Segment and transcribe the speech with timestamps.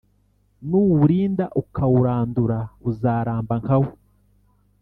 [0.69, 2.59] nuwurinda ukawurandura
[2.89, 3.89] uzaramba nkawo